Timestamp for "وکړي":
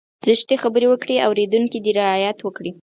0.89-1.15, 2.41-2.71